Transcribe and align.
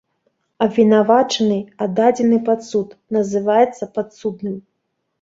Абвінавачаны, 0.65 1.59
аддадзены 1.87 2.41
пад 2.49 2.59
суд, 2.71 2.99
называецца 3.19 3.93
падсудным. 3.99 4.63